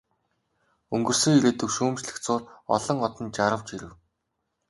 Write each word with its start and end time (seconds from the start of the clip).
Өнгөрсөн 0.95 1.33
ирээдүйг 1.39 1.71
шүүмжлэх 1.75 2.17
зуур 2.25 2.43
олон 2.75 2.97
одон 3.07 3.27
жарав, 3.37 3.61
жирэв. 3.67 3.91